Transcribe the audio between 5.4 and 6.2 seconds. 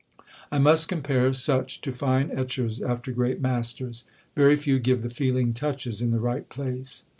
touches in the